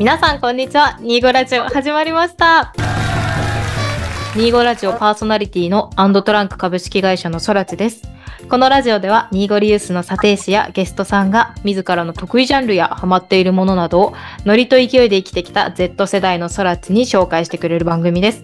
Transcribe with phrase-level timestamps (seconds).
[0.00, 0.98] 皆さんこんにちは。
[1.02, 2.72] ニーゴラジオ始まりました。
[4.34, 8.04] ニーゴラジオパーソナリティのアンドトランク株式会社のソラチです。
[8.48, 14.14] このラジオではニーゴリユースの査定士やゲストさんが自らの得意ジャンルやハマっているものなどを
[14.46, 18.42] ノリと勢いで生きてきた Z 世代のソラチに紹介してくれる番組です。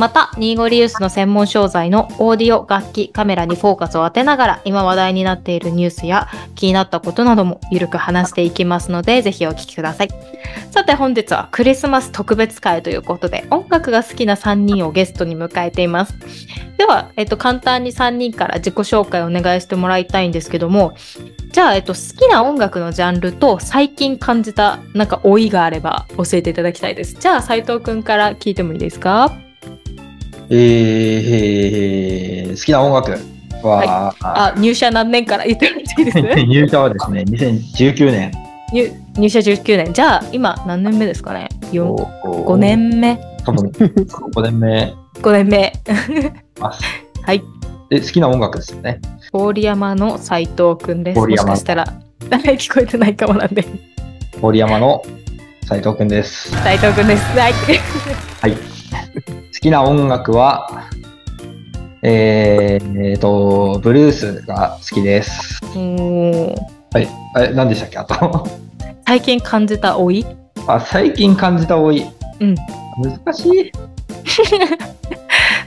[0.00, 10.08] また、ニーゴリユースの専門商材のオーディオ、楽器、カメラにフォーカスを当てながら今話題になっているニュースや気になったことなどもゆるく話していきますので、ぜひお聞きください。
[10.70, 16.14] さて本日はクリスマス特別会ということで音楽が好きな3人をゲストに迎えています。
[16.78, 20.94] では、えっと、簡単に3人から自己紹介をお願いしてもらいたいんですけども、
[21.52, 27.16] じゃあ、えっと、好きな音楽のジャンルと最近感じたなんか老いがあれば教えていただきたいです。
[27.20, 29.49] じゃあ、斉藤くんから聞いてもいいですか？
[30.50, 33.12] えー、好きな音楽
[33.66, 36.42] は、あ、入社何年から言ってもらっていいです？
[36.46, 38.32] 入社はですね、2019年。
[38.72, 39.92] 入入社19年。
[39.92, 43.18] じゃあ、今何年目ですかね ?4、5年目？
[43.44, 45.72] 多分、5年目 ?5 年目。
[46.60, 47.42] はい。
[47.88, 49.00] で、好きな音楽ですよね？
[49.32, 51.18] 郡山の斉藤くんです。
[51.20, 51.84] もしかしたら、
[52.20, 53.64] 聞こえてないかもなんで。
[54.42, 55.02] 郡山の
[55.68, 56.50] 斉藤くんです。
[56.62, 57.22] 斉藤くんです。
[57.38, 57.52] はい。
[58.40, 58.69] はい。
[59.52, 60.88] 好きな音楽は、
[62.02, 65.60] えー、えーと、ブルースが好きです。
[65.64, 67.08] はい。
[67.34, 67.98] あれ、何でしたっけ？
[67.98, 68.46] あと。
[69.06, 70.24] 最近感じた老い？
[70.66, 72.04] あ、最近感じた多い。
[72.40, 72.54] うん。
[73.24, 73.72] 難しい。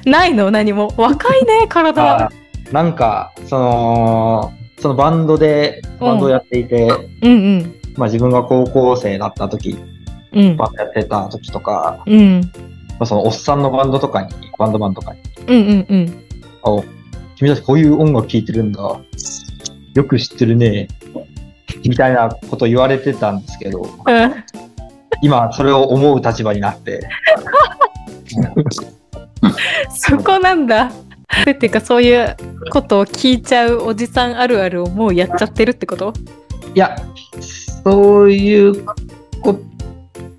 [0.10, 0.50] ないの？
[0.52, 0.94] 何も？
[0.98, 2.30] 若いね、体あ。
[2.72, 6.88] なんか、その、そのバンドで、バンドをやっていて、
[7.22, 7.76] うんうん。
[7.96, 9.78] まあ自分が高校生だった時、
[10.34, 10.58] うん。
[10.58, 12.52] バンドやってた時とか、うん。
[13.04, 16.24] まあ、そのおっさんのバンドとかに、バンドマンとかに、うんうんうん。
[16.64, 16.84] あ、
[17.36, 18.82] 君たちこういう音楽聴いてるんだ。
[18.82, 20.88] よく知ってるね。
[21.84, 23.90] みたいなこと言われてたんですけど、うん
[25.22, 27.02] 今それを思う立場になって、
[29.90, 30.90] そこなんだ。
[31.50, 32.38] っていうか、そういう
[32.72, 36.14] ことを聞いちゃうおじさんあるあるをもうやっちゃってるってこと？
[36.74, 36.96] いや、
[37.84, 38.86] そういう
[39.42, 39.60] こと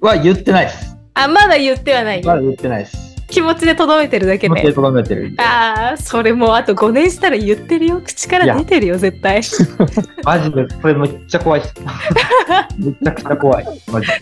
[0.00, 0.93] は言ってないです。
[1.14, 2.22] あ、まだ言ってはない。
[2.24, 3.14] まだ言ってないです。
[3.28, 4.72] 気持ちでとどめてるだけね気持ちで。
[4.74, 5.34] とどめてる。
[5.38, 8.00] ああ、それもうあと5年したら言ってるよ。
[8.04, 9.40] 口から出てるよ、絶対。
[10.24, 11.74] マジで、それめっちゃ怖いです。
[12.78, 13.66] めちゃくちゃ怖い。
[13.90, 14.12] マジで。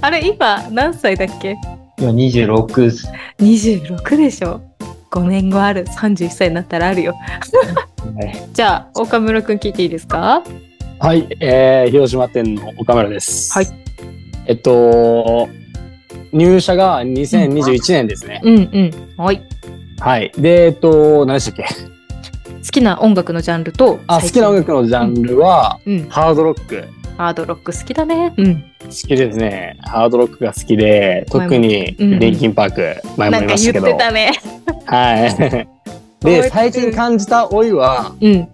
[0.00, 1.56] あれ、今何歳だっけ？
[1.98, 3.08] 今26です。
[3.40, 4.60] 26でしょ
[5.10, 7.14] 5年後ある31歳になったらあるよ
[8.14, 10.42] ねじゃあ岡村くん聞いていいですか？
[11.00, 13.52] はい、えー、広島店の岡村です。
[13.52, 13.66] はい。
[14.46, 15.48] えっと、
[16.32, 18.40] 入社が2021年ですね。
[18.42, 18.90] うんうん。
[19.16, 19.42] はい。
[20.00, 20.32] はい。
[20.36, 21.74] で、えっと、何でしたっけ？
[22.62, 26.08] 好きな音楽のジャンルとあ、好きな音楽のジャンルは、うん。
[26.08, 26.84] ハードロック。
[27.16, 28.32] ハードロック好きだね。
[28.36, 28.64] うん。
[28.84, 29.76] 好きですね。
[29.82, 33.86] ハードロックが好きで、特にリンキンパーク、前もなんか言っ言いましたけど。
[33.86, 34.32] てたね。
[34.86, 35.68] はい。
[36.24, 38.48] で、最近感じた老いは、うん。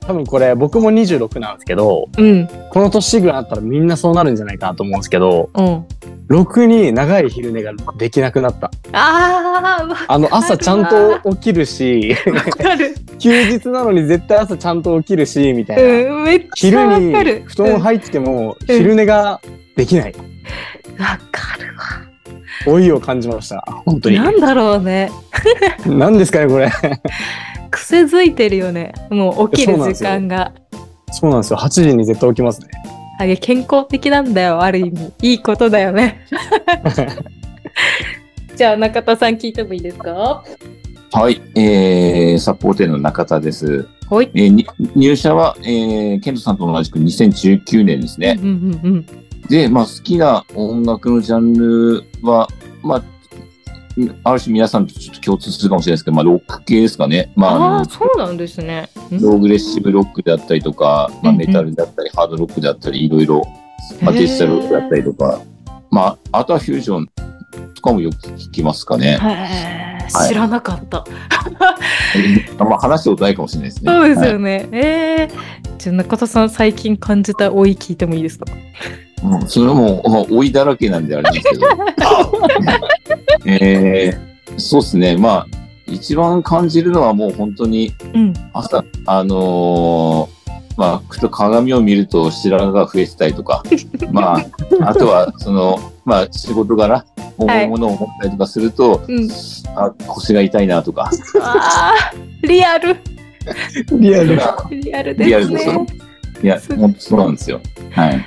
[0.00, 2.48] 多分これ僕も26なんですけど、うん。
[2.70, 5.84] この年ぐらいだったらみんなそうなるんじゃないかなと思うんですけど、うん
[6.30, 8.70] ろくに長い昼寝ができなくなった。
[8.92, 12.14] あーわあの朝ちゃんと起きるし、
[12.56, 16.14] かる休日なのに絶対朝ちゃんと起きるし、みたいな。
[16.14, 19.40] うんめっちゃ昼わにかる布団入ってもうん昼寝が
[19.74, 20.12] できない。
[20.12, 21.82] うんわかるわ
[22.66, 23.64] 老いを感じました。
[23.84, 24.16] 本当に。
[24.16, 25.10] なんだろうね
[25.84, 26.70] 何ですかね、これ。
[27.72, 30.52] 癖づいてるよねもう起きる時間が
[31.10, 31.58] そうなんですよ。
[31.58, 32.68] 8時に絶対起きますね。
[33.20, 35.12] あれ健康的なんだよある意味。
[35.20, 36.24] いいことだよね。
[38.56, 40.42] じゃあ中田さん聞いてもいいですか？
[41.12, 43.86] はい、えー、サポーテーの中田です。
[44.08, 44.30] はい。
[44.34, 44.66] えーに
[44.96, 48.38] 入社は、えー、ケントさんと同じく2019年ですね。
[48.40, 49.06] うんうんうん。
[49.50, 52.48] で、まあ、好きな音楽のジャンルは、
[52.82, 53.02] まあ、
[54.24, 57.32] ある種皆さんとちょっと共通するかもしれないですけど、まあ、ロック系ですかね。
[57.36, 58.88] まあ、あそうなんですね。
[59.10, 59.20] うん。
[59.20, 63.42] ローグレッシブロックであったりとか、まあ、メタルであったり、ハードロックであったり、いろいろ、
[64.00, 65.40] まあ、デジタルロックだったりとか、
[65.90, 67.06] まあ、あとはフュージョン
[67.74, 69.16] とかもよく聞きますかね。
[69.16, 70.28] はい。
[70.28, 71.04] 知らなかった、
[72.64, 73.92] まあ、話したことないかもしれないですね。
[73.92, 74.30] そうですはい。
[74.32, 78.46] よね、えー、じゃあ中田さん最近感じた老い聞いてもいいですか？
[79.22, 81.66] うんそれはもう、まあ、老いだらけなんであれですけど。
[83.46, 85.16] えー、そうですね。
[85.16, 85.46] まあ、
[85.86, 88.34] 一番感じるのはもう本当にうん。
[88.52, 90.40] 朝、あのー
[90.76, 93.62] まあ、ふと鏡を見ると白髪が増えてたりとか、
[94.12, 94.46] まあ、
[94.88, 97.04] あとは、その、まあ、仕事柄、
[97.36, 99.28] 重いものを持ったりとかすると、うん。
[99.76, 101.10] あ、腰が痛いなとか、
[101.42, 102.46] あー。
[102.46, 102.96] リアル。
[103.98, 104.40] リアル。
[104.70, 105.14] リアル。
[105.16, 105.26] ですね。
[105.26, 105.86] リアルでしょ？
[106.42, 107.60] いや、本当そうなんですよ。
[107.90, 108.24] はい。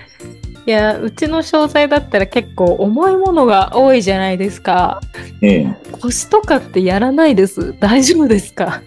[0.66, 5.02] いや、うちの商材だったら結構重いものが多いじゃないですか。
[5.42, 5.76] ええ。
[5.92, 7.76] 腰とかってやらないです。
[7.80, 8.82] 大丈夫ですか？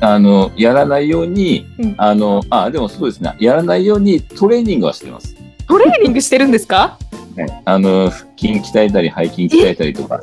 [0.00, 3.34] あの、やらないようにうん、あの、あ、でもそうですね。
[3.38, 5.34] やらないようにトレーニングはしてます。
[5.66, 6.98] トレーニングしてるんですか？
[7.34, 10.20] ね、あの、腹筋鍛えたり、背筋鍛えたりとか。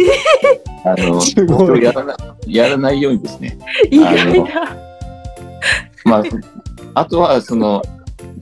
[0.85, 2.15] あの、すごいやらな
[2.45, 3.57] やらないようにですね。
[3.89, 4.75] 意外だ。
[6.05, 6.23] まあ、
[6.93, 7.81] あとは、その、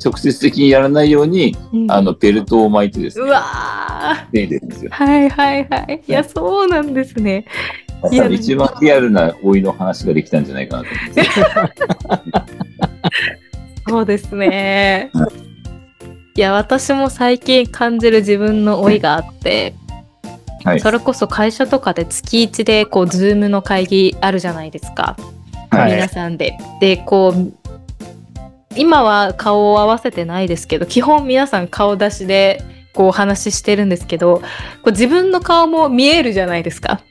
[0.04, 4.94] 直接的にやらないように、うんあの、ベルトを巻いてですね、うわ手入れるんですよー。
[4.94, 6.04] はいはいはい。
[6.08, 7.46] いや、そうなんですね。
[8.12, 11.10] いや一番リアルな老いの話ができたんじゃないかなと思い
[12.30, 12.46] ま
[13.06, 13.18] す。
[13.90, 15.10] そうですね。
[16.36, 19.74] いや、私も最近感じる自分の老いがあって、
[20.64, 25.16] はいそれこそ会社とかで月1でこう、ズームの会議あるじゃないですか。
[25.72, 26.58] はい皆さんで。
[26.82, 27.67] で、こう、
[28.78, 32.64] 今は顔を合わせてないですけど、基本皆さん顔出しで
[32.94, 34.44] こうお話ししてるんですけど、こ
[34.86, 37.02] う自分の顔も見えるじゃないですか。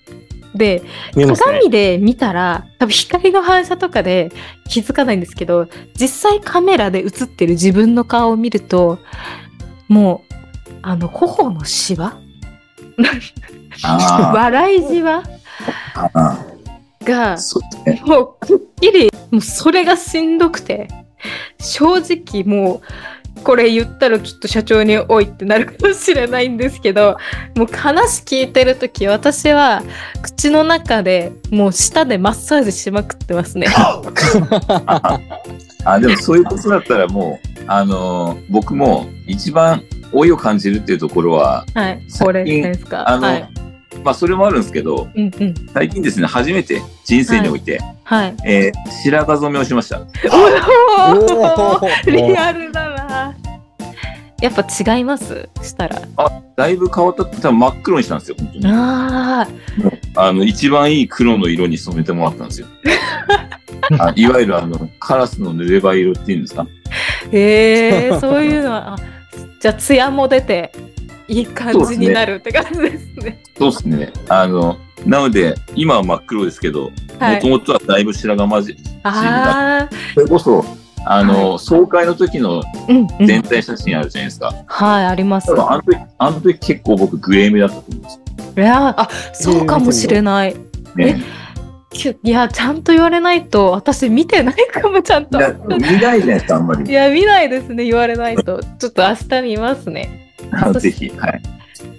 [0.54, 0.82] で、
[1.14, 1.26] ね。
[1.26, 4.32] 鏡で見たら多分光の反射とかで
[4.70, 5.68] 気づかないんですけど
[6.00, 8.98] 実際カメラで映ってる自分の顔を見ると
[9.86, 10.34] もう
[10.80, 12.18] あの頬のシワ？
[13.82, 15.22] あ笑いじわ？
[17.04, 17.36] が。
[18.06, 20.88] もうくっきりもうそれがしんどくて
[21.58, 22.80] 正直もう
[23.44, 27.18] これ言ったらきっと社長に「おい」ってなるかもしれないんですけど
[27.54, 29.82] もう話聞いてる時私は
[30.22, 33.66] 口の中でもう舌でマッサージしまくってますね。
[35.84, 39.82] あ、でもそういうことだったらもう、あのー僕も一番
[40.12, 43.08] 老いを感じるっていうところは、はい、これですか？
[43.08, 43.48] あの、はい、
[44.02, 45.54] まあそれもあるんですけど、うんうん。
[45.74, 47.95] 最近ですね、初めて人生において、はい。
[48.44, 50.00] えー白髪染めをしました。
[52.06, 53.34] リアルだな。
[54.40, 55.48] やっぱ違います？
[55.62, 56.02] したら。
[56.56, 58.66] だいぶ変わったって多分真っ黒にしたんですよ、本当に。
[58.66, 59.46] あ
[60.14, 62.66] あ、あの、一番いい黒の色に染めてもらったんですよ。
[64.00, 66.66] あいわゆるあの、カラスの濡れ場色っていうんですか
[67.32, 68.96] へえ、そういうのは、あ
[69.66, 70.70] じゃあ、艶も出て、
[71.26, 73.42] いい感じになるって感じですね。
[73.58, 74.12] そうですね。
[74.28, 80.64] あの、なので、今は真っ黒ですけど、はいもともとはだいぶ白髪混じ、ああ、それこそ、
[81.04, 83.26] あの、総会の時のうん、うん。
[83.26, 84.54] 全体写真あるじゃないですか。
[84.68, 88.20] はい、ありますあの時、あの時結構僕グレー目だったと思うんです
[88.56, 90.52] いやあ、そうかもしれない。
[90.52, 90.58] よ
[90.94, 91.24] ね。
[92.22, 96.90] いや、ちゃんと言われないと、私見てないかも、ちゃんと見ないじゃないですか、あんまり。
[96.90, 98.60] いや、見ないですね、言われないと。
[98.78, 100.32] ちょっと明日見ますね。
[100.78, 101.42] ぜひ、はい。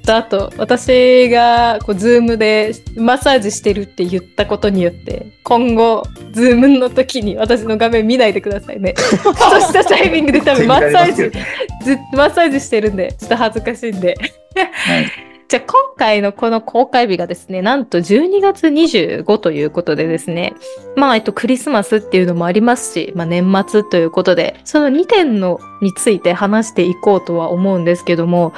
[0.09, 8.93] あと、私が、こう、 Zoom でマッサージしてるって言ったことによって、今後、 Zoom の時に私の画面見ないでくださいね。
[8.97, 11.23] ふとしたタイミングで多分マッサージ、
[11.83, 14.15] ずマッサージしてるんで、ちょっと恥ずかしいんで。
[14.55, 15.36] はい。
[15.49, 20.53] じゃあ今回のこの公開日がですね、なんと12月25ということでですね、
[20.97, 28.53] まあ、えっと、クリスマスっていうのもありますし、まあ、年末ということで、その2点のについて話していこうとは思うんですけども、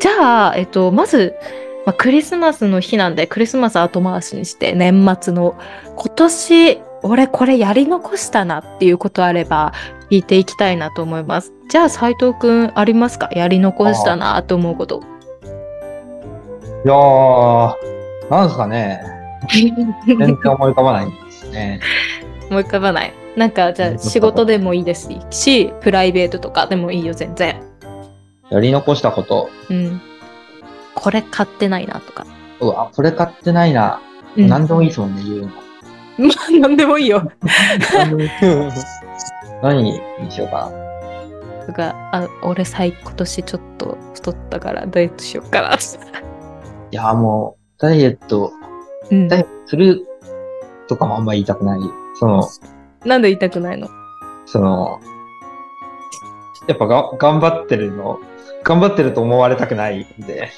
[0.00, 1.34] じゃあ、えっと、まず、
[1.86, 5.58] まあ、クリスマスの日なんで、クリスマス後回しにして、年末の、
[5.96, 9.72] 今年、俺これやり残したなっていうことあれば、
[10.10, 11.54] 聞いていきたいなと思います。
[11.70, 13.30] じゃあ、斉藤くん、ありますか？
[13.32, 15.02] やり残したなと思うこと。
[16.84, 19.00] いやー、なんですかね。
[19.48, 21.80] 全然思い浮かばないんですね。
[22.50, 23.12] 思い浮かばない。
[23.36, 27.62] なんか、じゃあ仕事でもいいですし、プライベートとかでもいいよ、全然。
[28.50, 29.48] やり残したこと。
[29.70, 30.00] うん。
[30.94, 32.26] これ買ってないなとか。
[32.60, 34.00] うわ、これ買ってないな。
[34.36, 35.48] うん、何でもいいですもんね、言うの。
[36.28, 37.22] まあ、なんでもいいよ。
[39.62, 41.66] 何にしようかな。
[41.66, 45.78] とか、あ、俺最今年ちょっと太ったからダイエットしようかな。
[46.92, 48.52] いやーもう、ダイエット、
[49.10, 50.06] うんダイエットする
[50.88, 51.80] とかもあんま言いたくない。
[52.18, 52.48] その、
[53.04, 53.88] なんで言いたくないの？
[54.46, 55.00] その、
[56.68, 58.20] やっぱが頑張ってるの、
[58.62, 60.50] 頑張ってると思われたくないんで。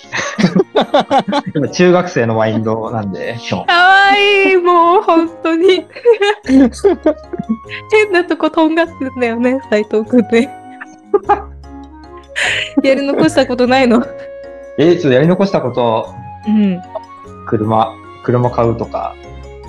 [1.54, 3.36] 今中学生のマインドなんで。
[3.48, 5.86] かわいい、もう本当に。
[7.90, 10.50] 変なとことんがってんだよね、斉藤くんね。
[12.82, 14.04] やり残したことないの？
[14.76, 16.12] えーちょっとやり残したこと、
[16.46, 16.82] うん。
[17.46, 19.14] 車、車買うとか、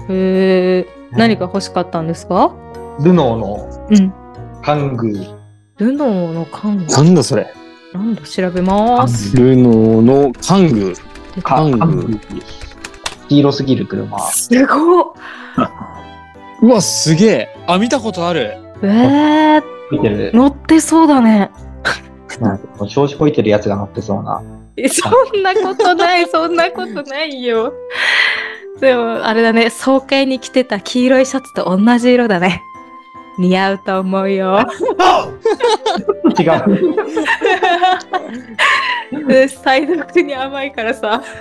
[0.10, 2.53] へえ、何か欲しかったんですか？
[3.01, 4.13] ルノーのうん。
[4.62, 5.38] ハングー、
[5.77, 7.53] ルノーの缶がなんだそれ？
[7.94, 9.36] なんだ調べます。
[9.38, 10.94] ルノーのカング。
[11.44, 12.20] かハング
[13.27, 14.20] 黄色すぎる車。
[14.32, 15.13] すごっ
[16.62, 17.58] うわ、すげえ。
[17.67, 18.58] あ、見たことある。
[18.82, 20.32] えー、見てる。
[20.34, 21.51] 乗ってそうだね。
[22.39, 24.41] なんか調子こいてるやつが乗ってそうな。
[24.77, 27.74] えそんなことない、そんなことないよ。
[28.79, 32.62] でも、あれだね、総会に着てた黄色いシャツと同じ色だね。
[33.38, 34.65] 似合うと思うよ。
[36.39, 36.44] 違
[39.22, 39.27] う。
[39.27, 41.22] で才読に甘いからさ。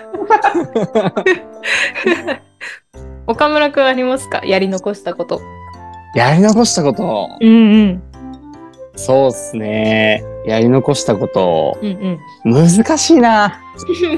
[3.27, 4.43] 岡村くんありますか？
[4.45, 5.41] やり残したこと。
[6.15, 7.29] やり残したこと？
[7.41, 7.53] うんう
[7.87, 8.03] ん。
[8.97, 10.23] そうっすね。
[10.47, 11.79] やり残したこと。
[11.83, 12.69] うんうん。
[12.69, 13.61] 難しいな。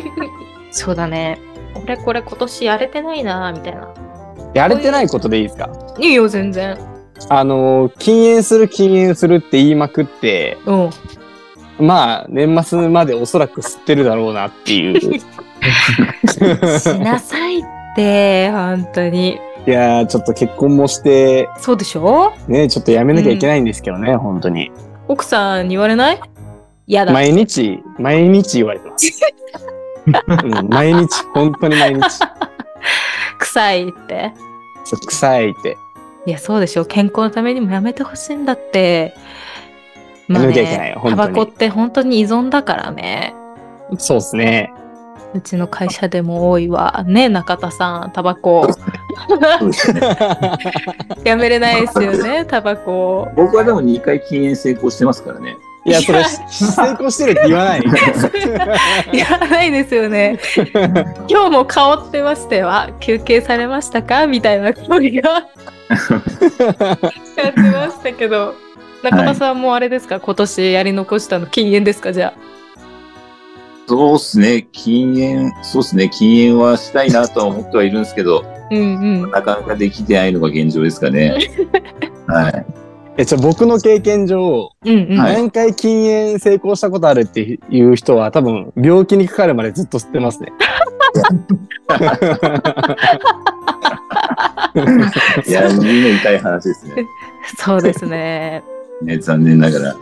[0.71, 1.39] そうだね。
[1.83, 3.89] 俺これ今年やれてないなみたいな。
[4.55, 5.71] やれてないことでいいですか？
[5.99, 6.77] いいよ、全然。
[7.29, 10.91] あの、禁煙する禁煙するって言いまくって、うん。
[11.79, 15.01] まあ、年末までおそらく吸ってるだろうなっていう。
[16.29, 17.63] しなさいっ
[17.97, 19.39] て、本当に。
[19.67, 22.33] いやー、ちょっと結婚もして、そうでしょ？
[22.47, 24.71] ね、ちょっとやめなきゃいけないんですけどね、本当に。
[25.09, 26.21] 奥さんに言われない？
[26.87, 27.13] 嫌だ。
[27.13, 29.13] 毎日、毎日言われてます。
[30.07, 32.03] うん毎日、本当に毎日。
[33.41, 34.33] 臭いって。
[34.85, 35.77] そう臭いって。
[36.27, 36.85] いや、そうでしょ。
[36.85, 39.15] 健康のためにもやめてほしいんだって。
[40.29, 43.35] まあやめなきゃいけないねよ、本当にタバコって本当に依存だからね。
[43.99, 44.73] そうですね。
[45.35, 47.05] うちの会社でも多いわ。
[47.07, 48.69] ね、中田さん、タバコ。
[51.25, 53.29] やめれないですよね、タバコ。
[53.35, 55.57] 僕はでも2回禁煙成功してますからね。
[55.85, 57.81] いや、それ、成功してるって言わない。
[59.13, 60.39] 言わないですよね。
[61.29, 62.69] 今日も香ってましたよ。
[62.71, 65.45] あ休憩されましたかみたいな声が
[66.05, 66.23] 感
[67.57, 68.55] じましたけど。
[69.03, 72.13] 中田さんもあれですか、今年やり残したの禁煙ですか？
[72.13, 72.56] じゃあ。
[73.89, 74.67] そうっすね。
[74.73, 76.09] 禁煙、そうっすね。
[76.09, 78.79] 禁煙はしたいなとは思ってはいるんですけど、うん
[79.23, 79.31] うん。
[79.31, 81.37] なかなかできてないのが現状ですかね。
[82.27, 82.67] はい。
[83.19, 85.19] え、ちょ、僕の経験上、うんうん。
[85.19, 90.53] はい何回禁煙成功したことあるっていう人は多分病気にかかるまでずっと吸ってますね。
[95.47, 97.07] いや、耳の痛い話ですね。
[97.57, 98.63] そうですね。
[99.03, 99.97] ね残念ながら。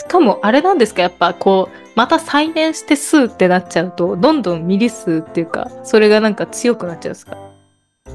[0.00, 1.02] しかもあれなんですか？
[1.02, 7.36] やっぱこうまた再燃して吸うってなっちゃうとどんどんミリ数っていうかそれがなんか強くなっちゃうんですか？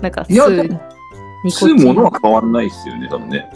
[0.02, 0.82] なんかいや吸うでも
[1.44, 1.78] ニコチン。
[1.78, 3.50] 吸うものは変わんないですよね、多分ね。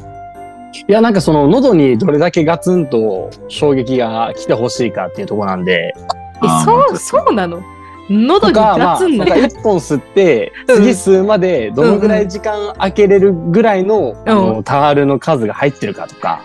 [0.87, 7.63] いや、なんかその喉にどれだけガツンと衝撃が来てほしいかっていうところなんで、えそうそうなの？
[8.11, 10.75] 喉にガツンの、とか一本吸って、 うん。
[10.83, 16.41] 次吸うまでどのぐらい時間空けれるぐらいの、あの、タワールの数が入ってるかとか、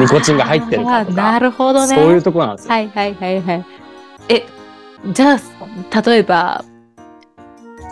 [0.00, 1.04] ニコチンが入ってるか。
[1.04, 1.94] とかなるほどね。
[1.94, 2.72] そういうところなんですよ。
[2.74, 3.64] はいはいはいはい。
[4.28, 4.46] え
[5.12, 6.64] じゃあ例えば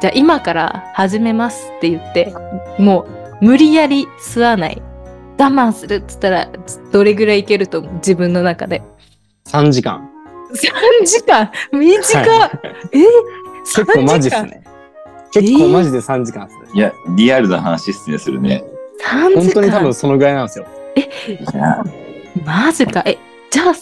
[0.01, 2.35] じゃあ今から始めますって言って
[2.79, 3.07] も
[3.41, 4.83] う無理やり吸わない。
[5.39, 6.49] 我慢するっつったら
[6.93, 7.95] どれぐらいいけると思う？
[7.95, 8.83] 自分の中で。
[9.47, 10.07] 3時間。
[10.53, 11.51] 3時間？
[11.73, 12.51] 短っ、は
[12.93, 12.99] え？
[13.65, 14.65] 結構マジっすね。
[15.33, 16.63] 結構マジで3時間っすね。
[16.75, 18.65] いや、リアルな話っすね、それね。
[19.01, 19.43] 3時間。
[19.43, 20.67] 本当に多分そのぐらいなんですよ。
[20.97, 21.83] いや
[22.45, 23.19] マジかえ
[23.51, 23.75] じゃあ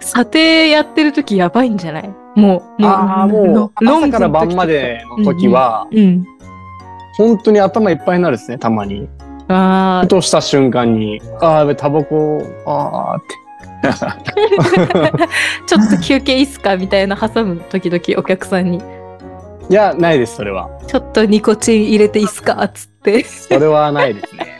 [0.00, 2.08] 査定やってる時やばいんじゃない？
[2.08, 6.26] もうもうああ、もう、朝から晩までの時は、うん
[7.16, 9.08] 本当に頭いっぱいになるですね、たまに。
[9.46, 13.88] あふとした瞬間に、ああ、タバコ、ああって。
[13.88, 14.16] あ
[15.66, 18.78] ちょっと休憩いいっすかみたいな挟む時々お客さんに
[19.70, 20.68] いや、ないです、それは。
[20.88, 24.58] ちょっとニコチン入れていいっすかっつってそれはないですね。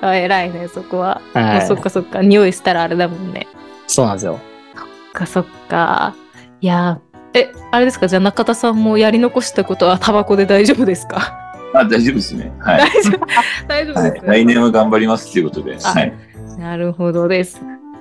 [0.00, 3.46] あ偉いねそこは、はいあそっかそっか匂いしたらあれだもんね
[3.86, 4.38] そうなんですよ。
[4.74, 6.14] そっかそっか
[6.60, 8.08] いやーえあれですか？
[8.08, 11.36] じゃあ中田さんもやり残したことはタバコで大丈夫ですか？
[11.74, 12.52] あ、大丈夫ですね。
[12.60, 12.78] はい。
[12.78, 13.26] 大丈夫？
[13.68, 15.76] 大丈夫はいです、、来年は頑張りますっていうことで。
[15.82, 16.12] あはい。
[16.58, 17.60] なるほどです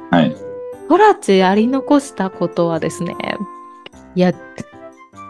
[0.09, 0.35] はい。
[0.87, 3.13] トラチやり残したことはですね、
[4.15, 4.31] いや、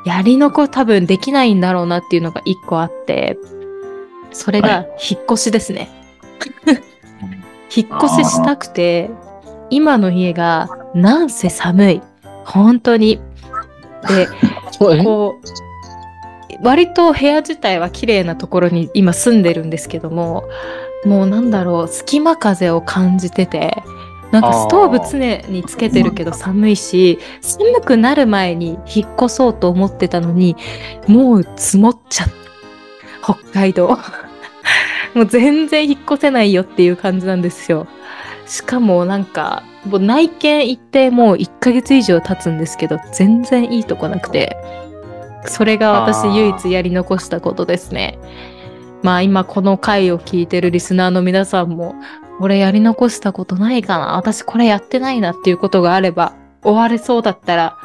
[0.05, 3.39] やり残多分できないんだろうなっていうのが一個あって、
[4.31, 5.89] それが引っ越しですね。
[7.75, 9.09] 引っ越ししたくて、
[9.69, 12.01] 今の家がなんせ寒い。
[12.45, 13.19] 本当に。
[14.07, 14.27] で、
[14.79, 20.45] こう、割と部屋自体は綺麗なところに今住んでるんですけども、
[21.05, 23.83] もうなんだろう、隙間風を感じてて、
[24.31, 30.55] なんかストーブ常につけてるけど寒いし、寒くなる前に引っ越そうと思ってたのに、
[31.07, 32.27] もう積もっちゃっ
[33.21, 33.33] た。
[33.33, 33.97] 北海道。
[35.17, 37.87] もう全然引っ越せないよっていう感じなんですよ。
[38.45, 44.55] しかもなんか、もう内見行ってもう1ヶ月以上経つんですけど、全然いいとこなくて、
[45.45, 48.19] それが私唯一やり残したことですね。
[49.03, 51.95] まあ今この回を聞いてるリスナーの皆さんも、
[52.39, 56.33] 俺やり残したことないかな私これやってないなっていうことがあれば、
[56.63, 57.77] 終われそうだったら、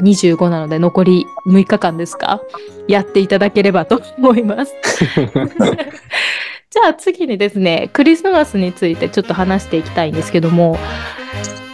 [0.00, 2.40] 25なので残り6日間ですか？
[2.88, 4.74] やっていただければと思います。
[6.72, 10.78] じゃあ次にですね、クリスマスについてちょっと話していきたいんですけども、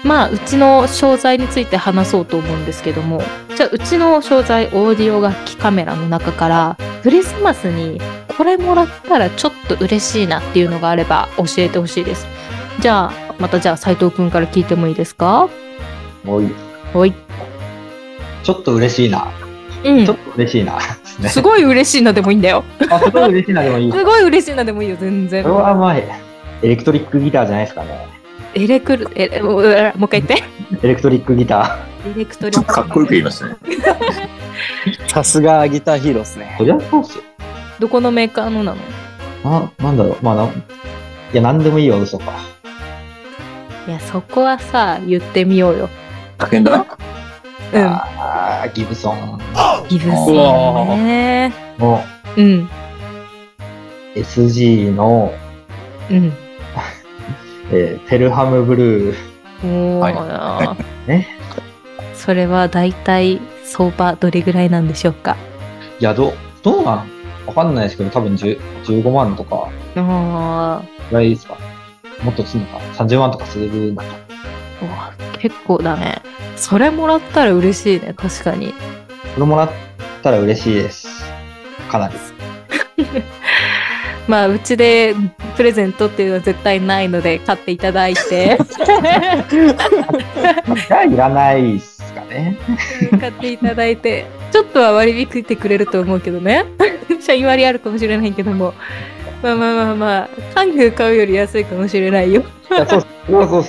[0.02, 3.22] まあ、うちの商材について話そうと思うんですけども、
[3.56, 8.00] じゃあうちの商材オーディオ楽器カメラの中から、クリスマスに
[8.36, 12.26] これもらったらちょっと嬉しいなっていうのがあれば教えてほしいです。
[12.80, 15.48] じゃあ、またじゃあ斉藤くんから聞いてもいいですか？
[16.24, 16.50] もう
[16.92, 17.14] おい。
[18.42, 19.28] ちょっと嬉しいな。
[19.84, 20.14] うんちょ。
[20.14, 20.76] っと嬉しいな。
[20.78, 21.28] ですね。
[21.28, 22.64] すごい嬉しいなでもいいんだよ。
[22.90, 23.92] あ、すごい嬉しいなでもいい。
[23.92, 25.54] すごい嬉しいなでもいいよ、全然これ。
[25.56, 26.08] はまあ、エ
[26.62, 28.06] レクトリックギターじゃないですかね。
[28.54, 30.42] エレクル、え、えもうもう一回言って。
[30.82, 31.78] エレクトリックギタ
[32.14, 32.58] エレクトリック。
[32.58, 33.56] ちょっとかっこよく言いましたね。
[35.08, 36.58] さすがギターヒーローですねー。。
[36.58, 37.24] そりゃそうっすよ。
[37.78, 38.74] どこのメーカーのな
[39.44, 39.60] の？
[39.60, 40.24] な、なんだろう。
[40.24, 40.48] まあな、い
[41.32, 42.32] や、なんでもいいよ、嘘か。
[43.86, 45.88] いや、そこはさ、言ってみようよ。
[46.38, 46.84] かけんだ？
[47.72, 47.82] うん。
[47.84, 49.38] あーギブソン
[49.88, 51.52] ギブソンね。
[51.78, 52.02] の
[52.36, 52.68] うん。
[54.14, 55.32] SG の、
[56.10, 56.32] うん。
[57.70, 59.16] えーペルハムブルー。
[59.98, 60.76] は
[61.08, 61.26] ね
[62.14, 65.36] それは大体相場どれぐらいなんでしょうか？
[65.98, 66.32] いや、どう、
[66.62, 67.08] どうなん？
[67.46, 71.56] わかんないですけど、多分10 15万とかあぐらいですか？
[72.22, 74.04] もっとするのか？30万とかするのか。
[75.40, 76.22] 結構だね。
[76.58, 78.72] それもらったら嬉しいね、確かに。
[78.72, 79.70] これもらっ
[80.22, 81.08] たら嬉しいです。
[81.90, 82.14] かなり。
[84.26, 85.14] まあ、うちで
[85.56, 88.58] プレゼントっていうのは絶対ないので、買っていただいて、
[89.48, 92.58] じゃあ、いらないっすかね。
[93.18, 96.66] 買っていただいて、ちょっとは割引ってくれると思うけどね。
[97.20, 98.74] 社員割あるかもしれないけども。
[99.42, 102.42] まあまあまあまあ、ハング買うより安いかもしれないよ。
[102.68, 102.86] そう。
[102.86, 103.64] そうそう。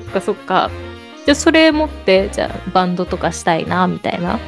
[0.00, 0.70] そっかそっか。
[1.24, 4.38] じゃあそれ持って、じゃあバンドとかしたいな、みたいな。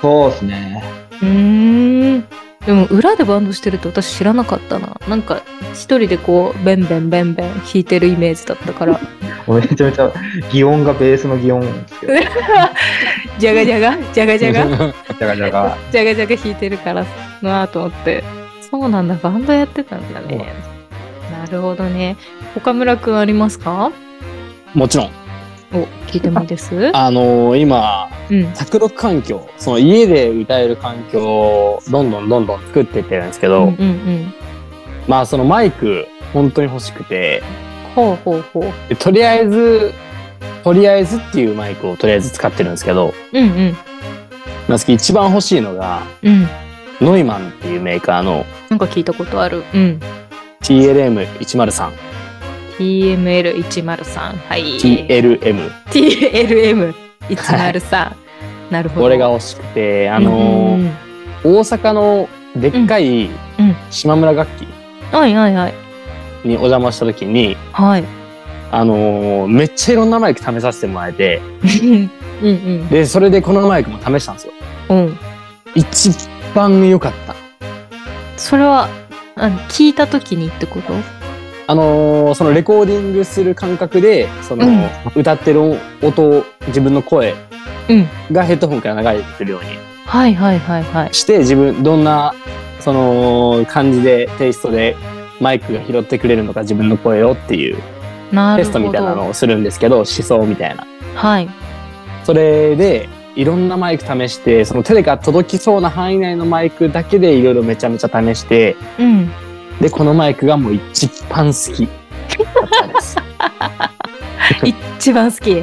[0.00, 0.82] そうっすね。
[1.22, 2.24] うーん。
[2.66, 4.96] でも裏でバンドしてるって私知らなかったな。
[5.08, 9.00] なんか一人でこう、ベンベンベンベン弾いてるイメージだったから。
[9.48, 10.12] めちゃめちゃ、
[10.52, 12.12] 擬音がベースの擬音ですけど。
[13.38, 15.76] じゃがじゃがじゃがじゃがじゃがじゃが。
[15.90, 17.04] じゃがじゃが弾いてるから
[17.42, 18.22] なと思って。
[18.70, 20.54] そうなんだ、バンドやってたんだね。
[21.32, 22.16] なるほどね。
[22.56, 23.90] 岡村くんありますか？
[24.74, 25.10] もちろん。
[25.72, 26.90] お、聞いてもいいです？
[26.96, 28.52] あのー今、うん。
[28.54, 34.34] 作録環境、その家で歌える環境をどんどんどんどん作っていってるんですけど、うんうんうん。
[35.06, 37.42] まあそのマイク本当に欲しくて、
[37.94, 38.64] ほうほうほう。
[38.88, 39.92] でとりあえず、
[40.64, 43.56] とりあえずっていうマイクをとりあえず使ってるんですけど、うんうん。
[43.56, 43.74] なん
[44.70, 46.48] ですけど一番欲しいのが、うん。
[47.00, 49.62] ノイマンっていうメーカーのなんか聞いたことある。
[49.74, 50.00] うん。
[50.62, 51.90] TLM103、
[52.80, 54.36] TML103。
[54.48, 54.78] はい。
[54.78, 55.70] TLM。
[55.90, 58.12] TLM103。
[58.70, 59.02] なるほど。
[59.02, 60.78] これが欲しくて、あの
[61.44, 63.30] 大阪のでっかいうん
[63.90, 64.66] 島村楽器
[65.12, 65.74] はいはいはい。
[66.44, 68.04] にお邪魔した時に、はい。
[68.72, 71.42] あのーめっちゃいろんなマイク試させてもらえて、
[72.42, 72.52] うんう
[72.84, 72.88] ん。
[72.88, 74.54] で、それでこのマイクも試したんですよ。
[74.88, 75.18] うん。
[75.74, 76.10] 一
[76.54, 77.34] 番良かった。
[78.38, 78.88] それは、
[79.36, 80.94] あの聞いたときにってこと？
[81.70, 87.32] あのーそのレコーディングする感覚で、その、うん歌ってる音を、自分の声
[87.88, 88.08] うん。
[88.32, 91.14] がヘッドホンから流れてくるようにはいはいはいはい。
[91.14, 92.34] して、自分、どんな、
[92.80, 94.96] その、感じで、テイストで、
[95.38, 97.78] マイクが拾ってくれるのか、自分の声をっていう
[98.32, 98.64] なるほど。
[98.64, 100.84] テストみたいなのをするんですけど、思想みたいな。
[101.14, 101.48] はい。
[102.24, 109.30] それで、いろんなマイク試して、その手が届きそうな範囲内のマイクだけでいろいろめちゃめちゃ試して、うん。
[109.80, 111.88] で、このマイクがもう一番好き。
[114.98, 115.62] 一番好き。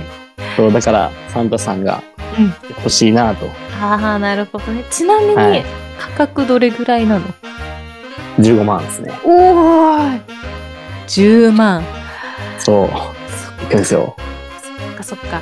[0.55, 2.01] そう、だから、サンタさんが
[2.37, 3.49] うん欲しいなと。
[3.81, 4.83] ああ、なるほどね。
[4.89, 5.65] ちなみに、はい
[5.99, 7.25] 価格どれぐらいなの
[8.39, 9.11] ？15万ですね。
[9.23, 10.21] おーい
[11.07, 11.83] !10 万。
[12.59, 13.63] そう。
[13.63, 14.15] いくんですよ。
[14.61, 15.41] そっかそっか。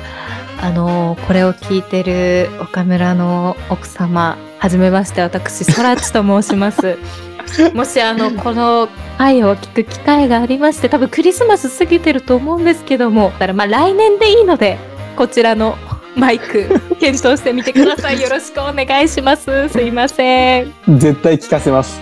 [0.62, 6.96] あのーこれを聞いてる岡村の奥様、はじめまして、私、そらちと申します。
[7.74, 14.78] もし、あの、この愛を聞く機会がありまして、多分クリスマス過ぎてると思うんですけども、だからまあ来年でいいので、
[15.16, 15.76] こちらの
[16.14, 16.68] マイク、
[17.00, 18.20] 検討してみてください。
[18.20, 19.68] よろしくお願いします。
[19.68, 20.74] すいません。
[20.88, 22.00] 絶対聞かせます。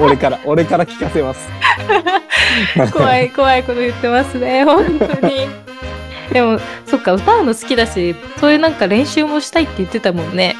[0.00, 1.48] 俺から、俺から聞かせます。
[2.92, 5.48] 怖い怖いこと言ってますね本当に
[6.32, 10.56] でもそっか歌うの好きだしそういうなんか練習もしたいって言ってたもんね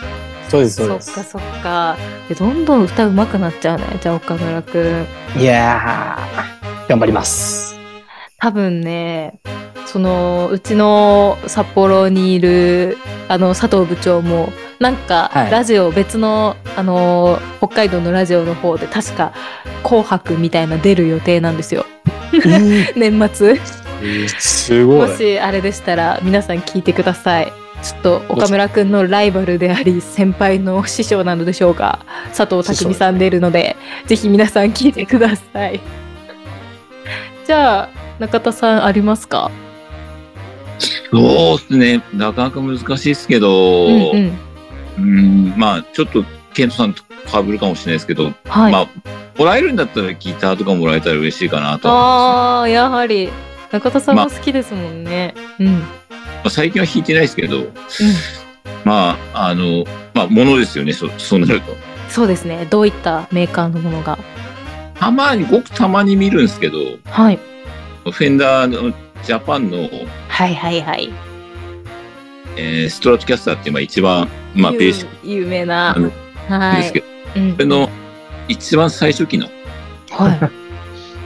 [0.49, 1.13] そうです、そうそっです。
[1.15, 1.97] かそっか。
[2.29, 3.85] でどんどん歌うまくなっちゃうね。
[4.01, 5.07] じゃあ岡村く
[5.37, 5.41] ん。
[5.41, 7.77] いやー、頑張ります。
[8.39, 9.41] 多分ね、
[9.87, 19.33] その、うちの札幌にいる、あの、佐藤部長も、なんか、はいラジオ、別の、あの、北海道のラジオの方で、確か、
[19.83, 21.87] 紅白みたいな出る予定なんですよ。
[22.95, 23.59] 年末。
[24.39, 25.17] すごいも。
[25.17, 27.53] し、あれでしたら、皆さん聞いてください。
[27.87, 32.01] ちょっと、岡村くんのライバルであり、先輩の師匠なのでしょうか。
[32.37, 35.81] 佐藤匠さん出るので、ぜひ皆さん聞いてください。
[37.47, 39.53] じゃあ、中田さんありますか？
[41.13, 42.03] そうですね。
[42.13, 44.39] なかなか難しいですけど、うんうん。
[44.99, 48.73] うん、まあ、ちょっと、ケントさんと被るかもしれないですけど、はい。
[48.73, 48.89] まあ、
[49.39, 53.31] もらえるんだったらギターとかもらえたら嬉しいかなとは思いああ、やはり、
[53.71, 55.35] 中田さんも好きですもんね。
[55.61, 55.67] うん。
[55.67, 55.87] ますね。
[56.06, 56.06] ま
[56.47, 57.67] あ、最近は弾いてないですけど、
[58.85, 61.77] まあ、あの、まあ、ものですよね、そそうなると。
[62.09, 62.67] そうですね。
[62.71, 64.19] どういったメーカーのものが？
[64.95, 67.37] たまに、ごくたまに見るんですけど、はい。
[68.05, 69.89] フェンダーのジャパンの、
[70.29, 71.13] はいはいはい。
[72.57, 75.95] えーストラトキャスターっていう、まあ、一番、まあ、ベーシック有有名な
[76.49, 76.83] はい。
[76.83, 77.07] ですけど、
[77.37, 77.91] うんそれの
[78.49, 79.49] 一番最初期の
[80.11, 80.51] は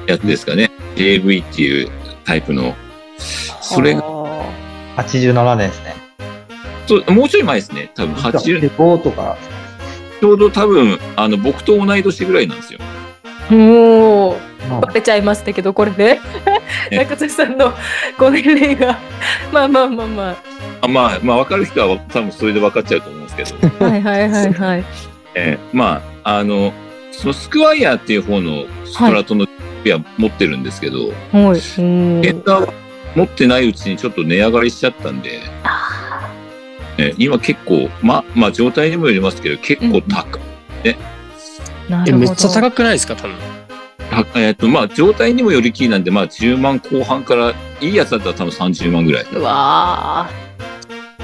[0.06, 0.10] い。
[0.10, 0.70] やつですかね。
[0.96, 1.90] JV っていう
[2.24, 2.74] タイプの。
[3.60, 4.09] それが、が。
[5.02, 5.94] 87年ですね。
[6.86, 7.90] そうもうちょい前ですね。
[7.94, 9.36] 多分80、85とか、
[10.20, 12.80] ちょうど多分、あの、僕と同い年ぐらいなんですよ。
[13.50, 14.36] もう、
[14.68, 16.20] まあバレちゃいましたけど、これで。
[16.90, 17.72] え中田さんの
[18.18, 18.98] ご年齢が。
[19.52, 20.36] まあまあまあま
[20.82, 23.88] あまあ、まあ、わかる人は多分それで分かっちゃうと思うんですけど、あ。
[23.90, 24.84] はいはいはいはい。
[25.34, 26.72] えーまあ、あの、
[27.12, 29.46] そのスクワイヤーっていう方のストラトの
[29.84, 31.82] ピア持ってるんですけど、はい。
[31.82, 32.72] うんケンターは
[33.16, 36.28] 持ってないうちにちょっと値上がりしちゃったんで、あ
[36.98, 40.40] えー今結構、まあ、まあ状態にもよりますけど、結構高い。
[40.84, 40.96] ー
[41.90, 42.18] なえ、るほど。
[42.18, 43.36] めっちゃ高くないですか、多分。
[44.32, 49.26] たえっと、まあ状態にもよりきりなんで、まあ10万後半から、いいやつだったら多分30万ぐらい。
[49.32, 50.50] うわー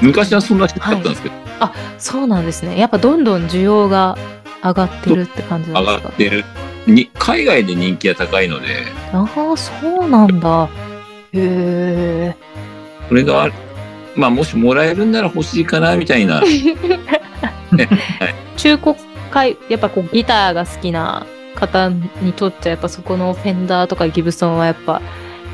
[0.03, 1.35] 昔はそんな低かったんですけど、
[1.99, 2.79] そうなんですね。
[2.79, 4.17] やっぱどんどん需要が
[4.63, 6.09] 上がってるって感じなん上ですか？
[6.09, 6.45] がってる。
[6.87, 8.67] に海外で人気が高いので、
[9.13, 10.69] ああ、そうなんだ。
[11.37, 12.37] へえ。
[13.09, 13.51] それが
[14.15, 16.43] まあもしもらえるんなら欲しいかな、みたいな。
[18.57, 18.97] 中古
[19.31, 25.03] 会、やっぱこうギターが好きな方にとってはやっぱそこのフェンダーとかギブソンはやっぱ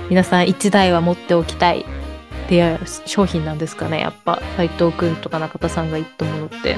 [0.09, 1.85] 皆さん一台は持っておきたいっ
[2.49, 4.01] ていう商品なんですかね。
[4.01, 6.77] やっぱ斉藤くんとか中田さんが言ったものって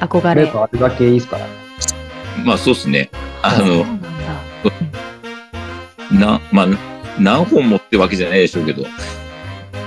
[0.00, 0.48] 憧れ。
[0.48, 1.52] あれだけいいですからね。
[2.44, 3.10] まあそうですね。
[3.42, 4.08] あの、なんだ。
[6.12, 6.66] な、まあ、
[7.18, 8.84] 何本もってわけじゃないでしょうけど、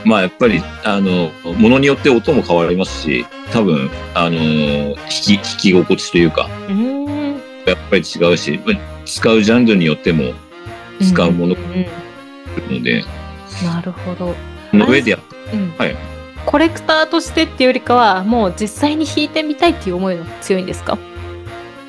[0.05, 6.49] まあやっぱり、あの、ものによって音も変わりますし、多分、あの、弾き、弾き心地というか。
[7.65, 10.33] やっぱり違うし、まあ使うジャンルによっても
[11.01, 11.55] 使うもの
[12.69, 13.03] ので、
[13.63, 14.35] なるほど。
[14.71, 15.19] その上でやっ
[15.53, 15.73] うん。
[15.77, 15.95] はい。
[16.45, 20.97] コレクターとしてっていうよりかは、もう実際に弾いてみたいっていう思いが強いんですか？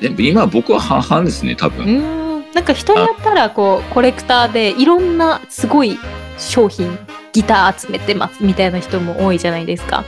[0.01, 2.18] 全部今僕は半々ですね、多う分。
[2.53, 5.99] なんか人によったら、こう、コレクターでいろんなすごい
[6.37, 6.97] 商品、
[7.31, 10.03] ギター集めてますみたいな人も多いじゃないですか。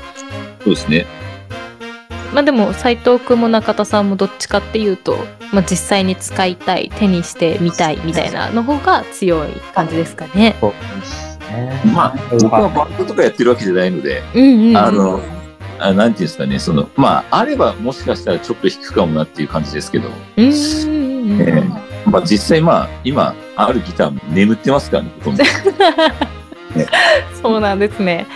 [0.64, 1.06] そうですね。
[2.34, 5.18] まあでも、斉藤くんも中田さんもどっちかっていうと、
[5.54, 10.56] まあ実際に使いたい、手にしてみたいみたいなの方が強い感じですかね。
[10.60, 11.82] そうですね。
[11.94, 14.78] まあ、僕はバンドとかやってるわけじゃないので、うんうん、うん。
[14.78, 15.22] あの、
[15.80, 21.42] あなんていうんですかね、その、まあ、あればもしかしたらちょっと低くかもなっていう感じですけど、うんうんうんうん。
[21.42, 25.44] ええまあ実際まあ、今、あるギターも眠ってますからね、ほとんど。
[27.42, 28.28] そうなんですね。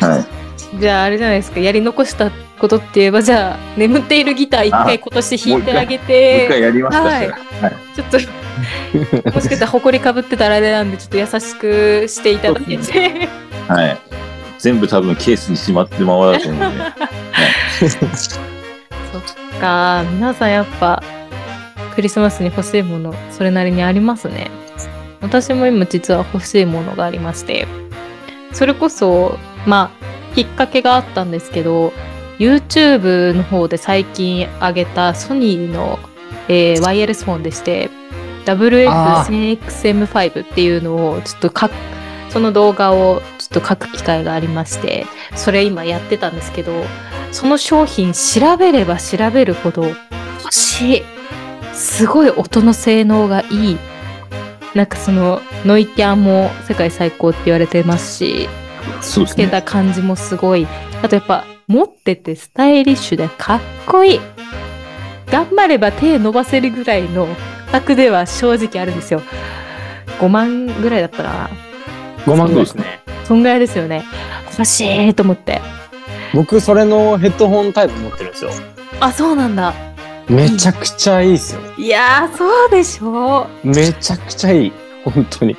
[0.00, 0.78] はい。
[0.80, 7.30] じゃああれじゃないですか、やり残したことって言えば、じゃあ、眠っているギター一回今年弾いてあげもう一て、回やりましたらはい。
[7.94, 8.18] ちょっと、
[9.34, 13.28] もしかしたら埃かぶってたらあれなんで、ちょっと優しくしていただいて。
[13.68, 13.98] はい。
[14.58, 16.84] 全部多分ケースにしまってままだと思うんで。
[17.88, 21.02] そっか、皆さんやっぱ、
[21.94, 24.50] クリスマスに欲しいもの、それなりにありますね。
[25.20, 27.66] 私も今実は欲しいものがありまして、
[28.52, 29.92] それこそ、ま
[30.30, 31.92] あ、きっかけがあったんですけど、
[32.38, 35.98] YouTube の方で最近上げたソニーの、
[36.48, 37.88] えーワイヤレスフォンでして、
[38.46, 41.70] WF1000XM5 っていうのをちょっとか
[42.30, 46.72] その動画をちょっと書く機会がありまして、それ今やってたんですけど、
[47.30, 49.84] その商品調べれば調べるほど
[50.42, 51.11] 欲しい。
[51.82, 53.78] すごい音の性能がいい。
[54.74, 58.48] なんかそのノイキャンも世界最高って言われてますし、
[59.00, 59.46] つけそうですね。
[59.48, 60.66] た感じもすごい。
[61.02, 64.20] あとやっぱ持っててスタイリッシュでかっこいい。
[65.26, 67.26] 頑張れば手伸ばせるぐらいの
[67.66, 69.20] 価格では正直あるんですよ。
[70.20, 71.50] 5万ぐらいだったら、
[72.26, 72.84] 5万ぐらいですね。
[73.24, 74.04] そんぐらいですよね。
[74.52, 75.60] 欲しいと思って。
[76.32, 78.50] 僕、それのヘッドホンタイプ持ってるんですよ。
[79.00, 79.74] あ、そうなんだ。
[80.28, 81.60] めちゃくちゃいいですよ。
[81.76, 84.72] いやー、そうでしょめちゃくちゃいい。
[85.04, 85.56] 本当に。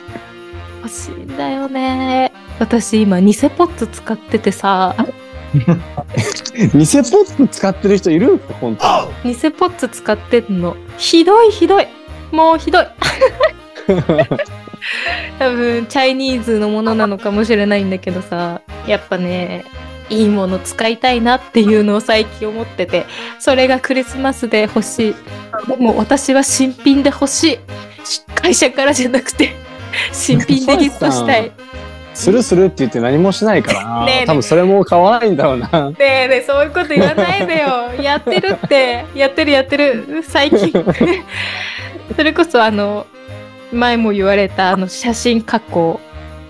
[0.83, 2.31] 欲しいんだよね。
[2.59, 4.95] 私今、偽ポッツ使っててさ、
[5.53, 8.39] 偽ポップ使ってる人いる？
[8.59, 9.33] 本当に。
[9.35, 10.75] 偽ポッツ使ってんの。
[10.97, 11.87] ひどいひどい。
[12.31, 12.87] もうひどい。
[15.39, 19.63] 多分、チャイニーズのものなのかもしれないんだけどさ、やっぱね、
[20.09, 23.05] いいもの使いたいなっていうのを最近思ってて、
[23.39, 25.15] それがクリスマスで欲しい。
[25.67, 27.59] でも私は新品で欲しい。
[28.35, 29.55] 会社からじゃなくて、
[30.11, 31.51] 新品でギフトしたい。
[32.13, 34.05] するするって言って何もしないからな。
[34.05, 35.89] ね多分それも買わないんだろうな。
[35.89, 37.93] ねえねえ、そういうこと言わないでよ。
[38.01, 39.05] やってるって。
[39.15, 40.23] やってるやってる。
[40.23, 40.71] 最近。
[42.15, 43.07] それこそあの、
[43.71, 45.99] 前も言われたあの写真加工、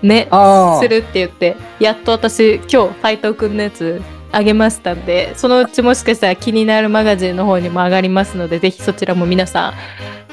[0.04, 9.74] ね、あするって言って、やっと私今日ファイトくんのやつあげましたんで、そのうちもしかしたら気になるマガジンの方にも上がりますので、ぜひそちらも皆さん、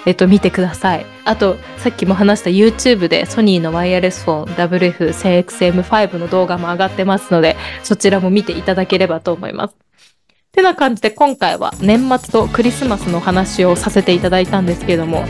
[0.05, 1.05] えっと、見てください。
[1.23, 9.75] あと、さっきも話した YouTube でソニーのワイヤレスフォン WF1000XM5 の動画も上がってますので、そちらも見ていただければと思います。
[10.51, 15.23] てな感じで今回は年末とクリスマスの話をさせていただいたんですけども、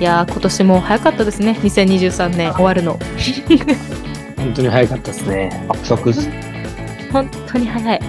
[0.00, 1.58] いやー今年も早かったですね。
[1.60, 2.98] 2023年終わるの。
[4.36, 5.66] 本当に早かったですね。
[5.68, 6.12] 爆速。
[7.12, 8.00] 本当に早い。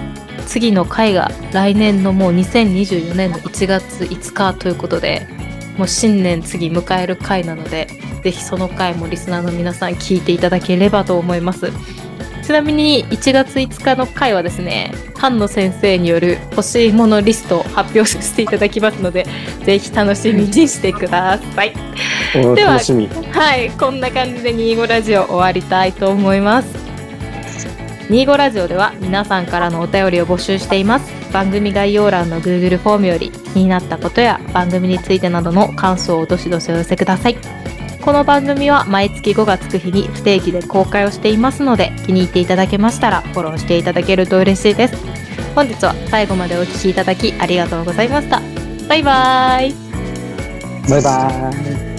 [0.46, 5.26] 次の回が来年のもう2024年の1月5日ということで、
[5.76, 7.88] もう新年次迎える回なので、
[8.24, 11.70] ぜひその回もリスナーの皆さん聞いていただければと思います。
[12.42, 19.26] ちなみに1月5日の回はですね、丹野先生による欲しいものリストを発表させていただきますので、
[19.64, 21.72] ぜひ楽しみにしてください。
[22.44, 22.72] おでは。
[22.72, 26.82] はい、こんな感じで25ラジオ終わりたいと思います。
[28.08, 31.12] 25ラジオでは皆さんからのお便りを募集しています。
[31.32, 37.61] 番組概要欄の Google フォームより気になったことや番組についてなどの感想をどしどしお寄せください。
[38.02, 44.96] この番組は毎月5月9日に不定期で公開をしていますので気に入っていただけましたらフォローしていただけると嬉しいです。
[45.54, 48.42] 本日は最後までお聞きいただきありがとうございました。
[48.88, 49.74] バイバーイ。
[50.90, 51.91] バイバーイ。